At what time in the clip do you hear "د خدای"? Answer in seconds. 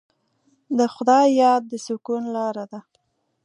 0.77-1.27